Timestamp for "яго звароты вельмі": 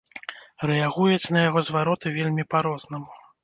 1.49-2.51